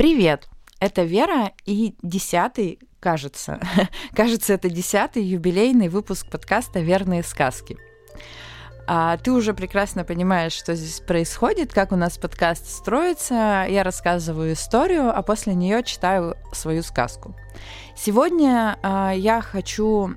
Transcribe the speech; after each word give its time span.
Привет! 0.00 0.48
Это 0.78 1.02
Вера 1.02 1.52
и 1.66 1.94
десятый, 2.02 2.78
кажется, 3.00 3.60
кажется, 4.16 4.54
это 4.54 4.70
десятый 4.70 5.22
юбилейный 5.22 5.88
выпуск 5.88 6.26
подкаста 6.30 6.80
«Верные 6.80 7.22
сказки». 7.22 7.76
А 8.86 9.18
ты 9.18 9.30
уже 9.30 9.52
прекрасно 9.52 10.04
понимаешь, 10.04 10.54
что 10.54 10.74
здесь 10.74 11.00
происходит, 11.00 11.74
как 11.74 11.92
у 11.92 11.96
нас 11.96 12.16
подкаст 12.16 12.66
строится. 12.66 13.66
Я 13.68 13.82
рассказываю 13.84 14.54
историю, 14.54 15.14
а 15.14 15.20
после 15.20 15.54
нее 15.54 15.82
читаю 15.84 16.34
свою 16.50 16.82
сказку. 16.82 17.36
Сегодня 17.94 18.78
а, 18.82 19.12
я 19.12 19.42
хочу 19.42 20.14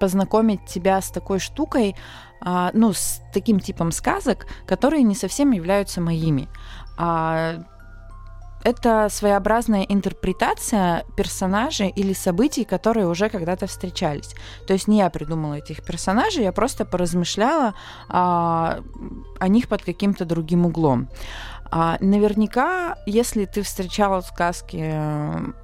познакомить 0.00 0.64
тебя 0.64 1.02
с 1.02 1.10
такой 1.10 1.38
штукой, 1.38 1.96
а, 2.40 2.70
ну, 2.72 2.94
с 2.94 3.20
таким 3.34 3.60
типом 3.60 3.92
сказок, 3.92 4.46
которые 4.66 5.02
не 5.02 5.14
совсем 5.14 5.50
являются 5.50 6.00
моими. 6.00 6.48
А, 6.96 7.62
это 8.68 9.08
своеобразная 9.10 9.82
интерпретация 9.82 11.04
персонажей 11.16 11.88
или 11.88 12.12
событий, 12.12 12.64
которые 12.64 13.06
уже 13.06 13.28
когда-то 13.28 13.66
встречались. 13.66 14.34
То 14.66 14.74
есть 14.74 14.88
не 14.88 14.98
я 14.98 15.10
придумала 15.10 15.54
этих 15.54 15.82
персонажей, 15.82 16.44
я 16.44 16.52
просто 16.52 16.84
поразмышляла 16.84 17.74
а, 18.08 18.80
о 19.40 19.48
них 19.48 19.68
под 19.68 19.82
каким-то 19.82 20.24
другим 20.24 20.66
углом. 20.66 21.08
А, 21.70 21.96
наверняка, 22.00 22.96
если 23.06 23.44
ты 23.44 23.62
встречала 23.62 24.20
сказки 24.20 24.94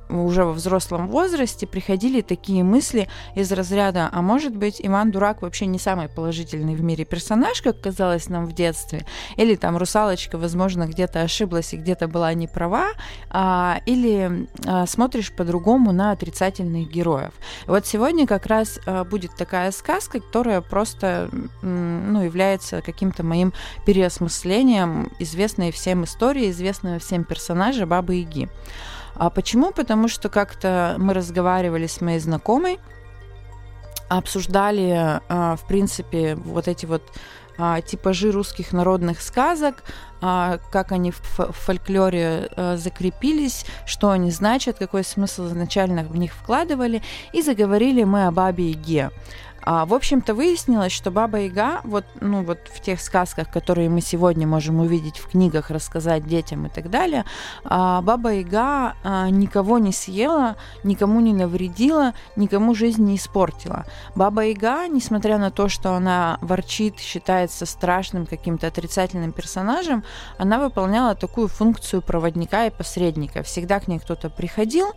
уже 0.08 0.44
во 0.44 0.52
взрослом 0.52 1.08
возрасте, 1.08 1.66
приходили 1.66 2.20
такие 2.20 2.62
мысли 2.62 3.08
из 3.34 3.50
разряда, 3.52 4.08
а 4.12 4.22
может 4.22 4.56
быть, 4.56 4.80
Иван 4.82 5.10
Дурак 5.10 5.42
вообще 5.42 5.66
не 5.66 5.78
самый 5.78 6.08
положительный 6.08 6.74
в 6.74 6.82
мире 6.82 7.04
персонаж, 7.04 7.62
как 7.62 7.80
казалось 7.80 8.28
нам 8.28 8.46
в 8.46 8.52
детстве, 8.52 9.06
или 9.36 9.54
там 9.54 9.76
русалочка, 9.76 10.38
возможно, 10.38 10.86
где-то 10.86 11.22
ошиблась 11.22 11.72
и 11.74 11.76
где-то 11.76 12.08
была 12.08 12.32
не 12.34 12.46
права, 12.46 12.88
а, 13.30 13.80
или 13.86 14.48
а, 14.66 14.86
смотришь 14.86 15.32
по-другому 15.32 15.92
на 15.92 16.12
отрицательных 16.12 16.90
героев. 16.90 17.32
вот 17.66 17.86
сегодня 17.86 18.26
как 18.26 18.46
раз 18.46 18.80
а, 18.86 19.04
будет 19.04 19.36
такая 19.36 19.70
сказка, 19.72 20.20
которая 20.20 20.60
просто 20.60 21.30
ну, 21.62 22.22
является 22.22 22.82
каким-то 22.82 23.22
моим 23.22 23.52
переосмыслением 23.86 25.10
известной 25.18 25.72
всем 25.72 26.04
истории, 26.04 26.50
известного 26.50 26.98
всем 26.98 27.24
персонажа 27.24 27.86
Бабы 27.86 28.16
Яги. 28.16 28.48
А 29.16 29.30
почему? 29.30 29.72
Потому 29.72 30.08
что 30.08 30.28
как-то 30.28 30.96
мы 30.98 31.14
разговаривали 31.14 31.86
с 31.86 32.00
моей 32.00 32.18
знакомой, 32.18 32.78
обсуждали, 34.08 35.20
а, 35.28 35.56
в 35.56 35.66
принципе, 35.66 36.34
вот 36.34 36.68
эти 36.68 36.86
вот 36.86 37.02
а, 37.56 37.80
типажи 37.80 38.32
русских 38.32 38.72
народных 38.72 39.20
сказок, 39.22 39.84
а, 40.20 40.58
как 40.72 40.92
они 40.92 41.12
в 41.12 41.52
фольклоре 41.52 42.50
закрепились, 42.76 43.64
что 43.86 44.10
они 44.10 44.30
значат, 44.30 44.78
какой 44.78 45.04
смысл 45.04 45.46
изначально 45.46 46.02
в 46.02 46.16
них 46.16 46.32
вкладывали, 46.32 47.02
и 47.32 47.42
заговорили 47.42 48.04
мы 48.04 48.26
о 48.26 48.32
Бабе 48.32 48.70
Яге. 48.70 49.10
А, 49.64 49.86
в 49.86 49.94
общем-то, 49.94 50.34
выяснилось, 50.34 50.92
что 50.92 51.10
Баба 51.10 51.40
Яга, 51.40 51.80
вот, 51.84 52.04
ну, 52.20 52.42
вот 52.42 52.58
в 52.72 52.80
тех 52.80 53.00
сказках, 53.00 53.50
которые 53.50 53.88
мы 53.88 54.02
сегодня 54.02 54.46
можем 54.46 54.80
увидеть 54.80 55.18
в 55.18 55.28
книгах, 55.28 55.70
рассказать 55.70 56.26
детям 56.26 56.66
и 56.66 56.68
так 56.68 56.90
далее, 56.90 57.24
а, 57.64 58.02
Баба 58.02 58.34
Яга 58.34 58.94
а, 59.02 59.30
никого 59.30 59.78
не 59.78 59.92
съела, 59.92 60.56
никому 60.82 61.20
не 61.20 61.32
навредила, 61.32 62.12
никому 62.36 62.74
жизнь 62.74 63.02
не 63.04 63.16
испортила. 63.16 63.86
Баба 64.14 64.44
Яга, 64.44 64.86
несмотря 64.86 65.38
на 65.38 65.50
то, 65.50 65.68
что 65.68 65.94
она 65.94 66.38
ворчит, 66.42 66.98
считается 66.98 67.64
страшным 67.64 68.26
каким-то 68.26 68.66
отрицательным 68.66 69.32
персонажем, 69.32 70.04
она 70.36 70.58
выполняла 70.58 71.14
такую 71.14 71.48
функцию 71.48 72.02
проводника 72.02 72.66
и 72.66 72.70
посредника. 72.70 73.42
Всегда 73.42 73.80
к 73.80 73.88
ней 73.88 73.98
кто-то 73.98 74.28
приходил, 74.28 74.92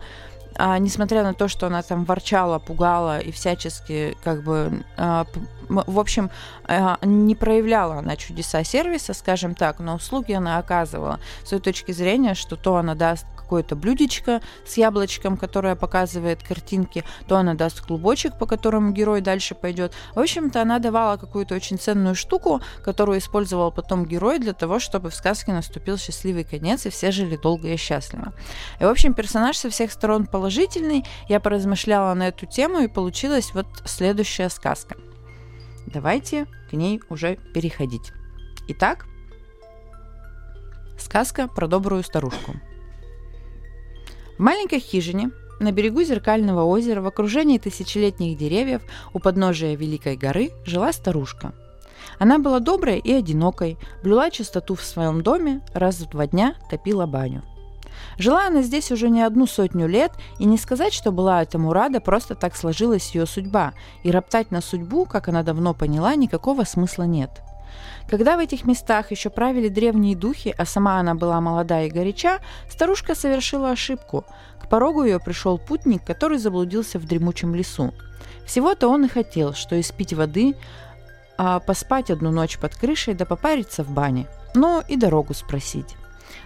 а, 0.57 0.77
несмотря 0.79 1.23
на 1.23 1.33
то, 1.33 1.47
что 1.47 1.67
она 1.67 1.81
там 1.83 2.03
ворчала, 2.03 2.59
пугала 2.59 3.19
и 3.19 3.31
всячески 3.31 4.17
как 4.23 4.43
бы, 4.43 4.83
а, 4.97 5.25
в 5.69 5.99
общем, 5.99 6.31
а, 6.63 6.97
не 7.03 7.35
проявляла 7.35 7.99
она 7.99 8.15
чудеса 8.15 8.63
сервиса, 8.63 9.13
скажем 9.13 9.55
так, 9.55 9.79
но 9.79 9.95
услуги 9.95 10.33
она 10.33 10.57
оказывала. 10.57 11.19
С 11.43 11.49
той 11.49 11.59
точки 11.59 11.91
зрения, 11.91 12.33
что 12.33 12.55
то 12.55 12.77
она 12.77 12.95
даст 12.95 13.25
какое-то 13.47 13.77
блюдечко 13.77 14.41
с 14.65 14.75
яблочком, 14.75 15.37
которое 15.37 15.77
показывает 15.77 16.43
картинки, 16.43 17.05
то 17.27 17.37
она 17.37 17.53
даст 17.53 17.79
клубочек, 17.79 18.37
по 18.37 18.45
которому 18.45 18.91
герой 18.91 19.21
дальше 19.21 19.55
пойдет. 19.55 19.93
В 20.15 20.19
общем-то, 20.19 20.61
она 20.61 20.79
давала 20.79 21.15
какую-то 21.15 21.55
очень 21.55 21.79
ценную 21.79 22.13
штуку, 22.13 22.59
которую 22.83 23.19
использовал 23.19 23.71
потом 23.71 24.05
герой 24.05 24.39
для 24.39 24.51
того, 24.51 24.79
чтобы 24.79 25.09
в 25.09 25.15
сказке 25.15 25.53
наступил 25.53 25.97
счастливый 25.97 26.43
конец, 26.43 26.85
и 26.85 26.89
все 26.89 27.11
жили 27.11 27.37
долго 27.37 27.69
и 27.69 27.77
счастливо. 27.77 28.33
И, 28.81 28.83
в 28.83 28.87
общем, 28.87 29.13
персонаж 29.13 29.55
со 29.55 29.69
всех 29.69 29.93
сторон 29.93 30.25
положительный. 30.25 31.05
Я 31.29 31.39
поразмышляла 31.39 32.13
на 32.15 32.27
эту 32.27 32.45
тему, 32.45 32.79
и 32.79 32.87
получилась 32.87 33.53
вот 33.53 33.67
следующая 33.85 34.49
сказка. 34.49 34.97
Давайте 35.85 36.47
к 36.69 36.73
ней 36.73 36.99
уже 37.09 37.37
переходить. 37.53 38.11
Итак, 38.67 39.05
сказка 40.97 41.47
про 41.47 41.67
добрую 41.67 42.03
старушку. 42.03 42.55
В 44.37 44.39
маленькой 44.39 44.79
хижине 44.79 45.31
на 45.59 45.71
берегу 45.71 46.03
зеркального 46.03 46.63
озера 46.63 47.01
в 47.01 47.07
окружении 47.07 47.57
тысячелетних 47.57 48.37
деревьев 48.37 48.83
у 49.13 49.19
подножия 49.19 49.75
Великой 49.75 50.15
горы 50.15 50.51
жила 50.63 50.93
старушка. 50.93 51.53
Она 52.19 52.37
была 52.37 52.59
доброй 52.59 52.99
и 52.99 53.11
одинокой, 53.11 53.77
блюла 54.03 54.29
чистоту 54.29 54.75
в 54.75 54.83
своем 54.83 55.23
доме, 55.23 55.61
раз 55.73 55.99
в 55.99 56.09
два 56.09 56.27
дня 56.27 56.55
топила 56.69 57.07
баню. 57.07 57.43
Жила 58.19 58.45
она 58.45 58.61
здесь 58.61 58.91
уже 58.91 59.09
не 59.09 59.23
одну 59.23 59.47
сотню 59.47 59.87
лет, 59.87 60.11
и 60.37 60.45
не 60.45 60.59
сказать, 60.59 60.93
что 60.93 61.11
была 61.11 61.41
этому 61.41 61.73
рада, 61.73 61.99
просто 61.99 62.35
так 62.35 62.55
сложилась 62.55 63.15
ее 63.15 63.25
судьба, 63.25 63.73
и 64.03 64.11
роптать 64.11 64.51
на 64.51 64.61
судьбу, 64.61 65.05
как 65.05 65.27
она 65.29 65.41
давно 65.41 65.73
поняла, 65.73 66.13
никакого 66.13 66.63
смысла 66.63 67.03
нет– 67.03 67.41
когда 68.09 68.37
в 68.37 68.39
этих 68.39 68.65
местах 68.65 69.11
еще 69.11 69.29
правили 69.29 69.67
древние 69.67 70.15
духи, 70.15 70.53
а 70.57 70.65
сама 70.65 70.99
она 70.99 71.15
была 71.15 71.41
молода 71.41 71.81
и 71.81 71.89
горяча, 71.89 72.39
старушка 72.69 73.15
совершила 73.15 73.71
ошибку. 73.71 74.25
К 74.61 74.69
порогу 74.69 75.03
ее 75.03 75.19
пришел 75.19 75.57
путник, 75.57 76.03
который 76.03 76.37
заблудился 76.37 76.99
в 76.99 77.05
дремучем 77.05 77.53
лесу. 77.53 77.93
Всего-то 78.45 78.87
он 78.87 79.05
и 79.05 79.09
хотел, 79.09 79.53
что 79.53 79.79
испить 79.79 80.13
воды, 80.13 80.55
а 81.37 81.59
поспать 81.59 82.09
одну 82.09 82.31
ночь 82.31 82.57
под 82.57 82.75
крышей 82.75 83.13
да 83.13 83.25
попариться 83.25 83.83
в 83.83 83.91
бане. 83.91 84.27
Ну 84.55 84.81
и 84.87 84.95
дорогу 84.95 85.33
спросить. 85.33 85.95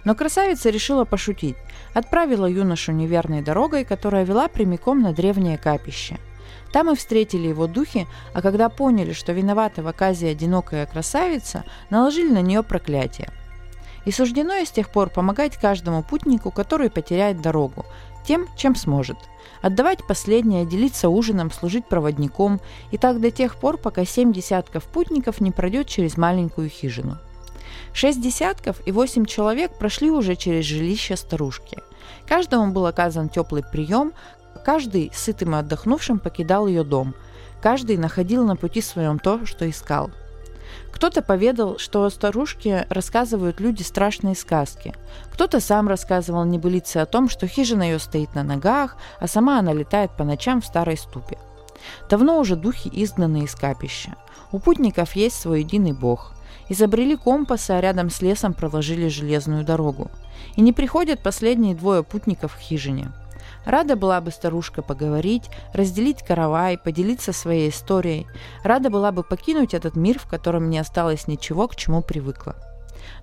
Но 0.04 0.14
красавица 0.14 0.70
решила 0.70 1.04
пошутить. 1.04 1.56
Отправила 1.94 2.46
юношу 2.46 2.92
неверной 2.92 3.42
дорогой, 3.42 3.84
которая 3.84 4.24
вела 4.24 4.48
прямиком 4.48 5.00
на 5.00 5.12
древнее 5.12 5.58
капище– 5.58 6.18
там 6.72 6.90
и 6.90 6.96
встретили 6.96 7.48
его 7.48 7.66
духи, 7.66 8.06
а 8.34 8.42
когда 8.42 8.68
поняли, 8.68 9.12
что 9.12 9.32
виновата 9.32 9.82
в 9.82 9.86
оказе 9.86 10.28
одинокая 10.28 10.86
красавица, 10.86 11.64
наложили 11.90 12.32
на 12.32 12.42
нее 12.42 12.62
проклятие. 12.62 13.30
И 14.04 14.10
суждено 14.10 14.54
и 14.54 14.64
с 14.64 14.70
тех 14.70 14.90
пор 14.90 15.10
помогать 15.10 15.56
каждому 15.56 16.02
путнику, 16.02 16.50
который 16.50 16.90
потеряет 16.90 17.40
дорогу, 17.40 17.84
тем, 18.26 18.48
чем 18.56 18.74
сможет. 18.74 19.16
Отдавать 19.60 20.06
последнее, 20.06 20.66
делиться 20.66 21.08
ужином, 21.08 21.50
служить 21.50 21.86
проводником, 21.86 22.60
и 22.90 22.98
так 22.98 23.20
до 23.20 23.30
тех 23.30 23.56
пор, 23.56 23.78
пока 23.78 24.04
семь 24.04 24.32
десятков 24.32 24.84
путников 24.84 25.40
не 25.40 25.50
пройдет 25.52 25.86
через 25.86 26.16
маленькую 26.16 26.68
хижину. 26.68 27.18
Шесть 27.92 28.20
десятков 28.20 28.80
и 28.86 28.92
восемь 28.92 29.24
человек 29.24 29.78
прошли 29.78 30.10
уже 30.10 30.34
через 30.34 30.64
жилище 30.64 31.16
старушки. 31.16 31.78
Каждому 32.26 32.72
был 32.72 32.86
оказан 32.86 33.28
теплый 33.28 33.62
прием, 33.62 34.12
Каждый, 34.64 35.10
сытым 35.14 35.54
и 35.54 35.58
отдохнувшим, 35.58 36.18
покидал 36.18 36.66
ее 36.66 36.84
дом. 36.84 37.14
Каждый 37.60 37.96
находил 37.96 38.44
на 38.44 38.56
пути 38.56 38.80
своем 38.80 39.18
то, 39.18 39.44
что 39.46 39.68
искал. 39.68 40.10
Кто-то 40.92 41.22
поведал, 41.22 41.78
что 41.78 42.04
о 42.04 42.10
старушке 42.10 42.86
рассказывают 42.88 43.60
люди 43.60 43.82
страшные 43.82 44.34
сказки. 44.34 44.94
Кто-то 45.32 45.60
сам 45.60 45.88
рассказывал 45.88 46.44
небылицы 46.44 46.98
о 46.98 47.06
том, 47.06 47.28
что 47.28 47.46
хижина 47.46 47.82
ее 47.82 47.98
стоит 47.98 48.34
на 48.34 48.42
ногах, 48.42 48.96
а 49.18 49.26
сама 49.26 49.58
она 49.58 49.72
летает 49.72 50.12
по 50.16 50.24
ночам 50.24 50.60
в 50.60 50.66
старой 50.66 50.96
ступе. 50.96 51.38
Давно 52.08 52.38
уже 52.38 52.54
духи 52.54 52.88
изгнаны 52.92 53.44
из 53.44 53.54
капища. 53.54 54.14
У 54.52 54.60
путников 54.60 55.16
есть 55.16 55.40
свой 55.40 55.60
единый 55.60 55.92
бог. 55.92 56.32
Изобрели 56.68 57.16
компасы, 57.16 57.72
а 57.72 57.80
рядом 57.80 58.08
с 58.08 58.22
лесом 58.22 58.54
проложили 58.54 59.08
железную 59.08 59.64
дорогу. 59.64 60.10
И 60.54 60.60
не 60.60 60.72
приходят 60.72 61.22
последние 61.22 61.74
двое 61.74 62.04
путников 62.04 62.54
в 62.54 62.60
хижине– 62.60 63.10
Рада 63.64 63.96
была 63.96 64.20
бы 64.20 64.30
старушка 64.30 64.82
поговорить, 64.82 65.50
разделить 65.72 66.22
каравай, 66.22 66.78
поделиться 66.78 67.32
своей 67.32 67.70
историей. 67.70 68.26
Рада 68.64 68.90
была 68.90 69.12
бы 69.12 69.22
покинуть 69.22 69.74
этот 69.74 69.96
мир, 69.96 70.18
в 70.18 70.26
котором 70.26 70.70
не 70.70 70.78
осталось 70.78 71.28
ничего, 71.28 71.68
к 71.68 71.76
чему 71.76 72.02
привыкла. 72.02 72.56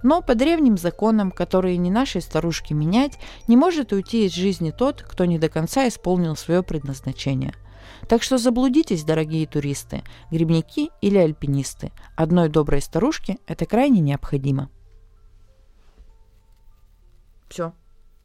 Но 0.04 0.22
по 0.22 0.36
древним 0.36 0.78
законам, 0.78 1.32
которые 1.32 1.78
не 1.78 1.92
нашей 1.92 2.22
старушке 2.22 2.74
менять, 2.74 3.18
не 3.48 3.58
может 3.58 3.92
уйти 3.92 4.26
из 4.26 4.34
жизни 4.34 4.72
тот, 4.72 5.02
кто 5.02 5.26
не 5.26 5.38
до 5.38 5.50
конца 5.50 5.88
исполнил 5.88 6.36
свое 6.36 6.64
предназначение. 6.64 7.54
Так 8.08 8.24
что 8.24 8.38
заблудитесь, 8.38 9.04
дорогие 9.04 9.46
туристы, 9.46 10.04
грибники 10.32 10.90
или 11.02 11.18
альпинисты. 11.18 11.92
Одной 12.16 12.50
доброй 12.50 12.82
старушке 12.82 13.38
это 13.46 13.66
крайне 13.66 14.00
необходимо. 14.00 14.70
Все. 17.50 17.74